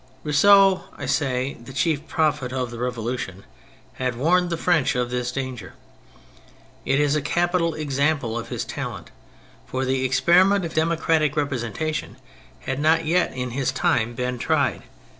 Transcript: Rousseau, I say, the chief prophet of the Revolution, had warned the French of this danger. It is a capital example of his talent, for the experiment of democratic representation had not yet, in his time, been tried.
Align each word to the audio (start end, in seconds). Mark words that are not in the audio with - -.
Rousseau, 0.23 0.85
I 0.97 1.05
say, 1.05 1.57
the 1.63 1.73
chief 1.73 2.07
prophet 2.07 2.51
of 2.51 2.71
the 2.71 2.79
Revolution, 2.79 3.43
had 3.93 4.15
warned 4.15 4.49
the 4.49 4.57
French 4.57 4.95
of 4.95 5.11
this 5.11 5.31
danger. 5.31 5.73
It 6.85 6.99
is 6.99 7.15
a 7.15 7.21
capital 7.21 7.75
example 7.75 8.35
of 8.35 8.47
his 8.49 8.65
talent, 8.65 9.11
for 9.67 9.85
the 9.85 10.03
experiment 10.03 10.65
of 10.65 10.73
democratic 10.73 11.37
representation 11.37 12.15
had 12.61 12.79
not 12.79 13.05
yet, 13.05 13.31
in 13.33 13.51
his 13.51 13.71
time, 13.71 14.15
been 14.15 14.39
tried. 14.39 14.81